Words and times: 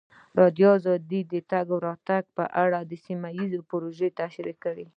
ازادي 0.03 0.37
راډیو 0.39 0.71
د 0.87 1.13
د 1.31 1.33
تګ 1.51 1.67
راتګ 1.85 2.23
ازادي 2.27 2.35
په 2.37 2.43
اړه 2.63 2.79
سیمه 3.05 3.29
ییزې 3.37 3.59
پروژې 3.69 4.09
تشریح 4.19 4.57
کړې. 4.63 4.85